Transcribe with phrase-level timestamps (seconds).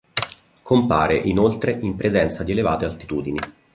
[0.63, 3.37] Compare, inoltre, in presenza di elevate altitudini.